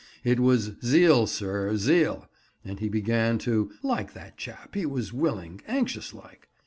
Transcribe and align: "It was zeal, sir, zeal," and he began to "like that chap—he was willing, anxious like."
"It 0.23 0.39
was 0.39 0.71
zeal, 0.83 1.27
sir, 1.27 1.77
zeal," 1.77 2.27
and 2.65 2.79
he 2.79 2.89
began 2.89 3.37
to 3.45 3.69
"like 3.83 4.13
that 4.13 4.35
chap—he 4.35 4.87
was 4.87 5.13
willing, 5.13 5.61
anxious 5.67 6.11
like." 6.11 6.49